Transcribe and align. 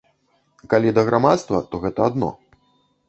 Калі 0.71 0.93
да 0.97 1.03
грамадства, 1.09 1.59
то 1.71 1.83
гэта 1.87 1.99
адно. 2.11 2.31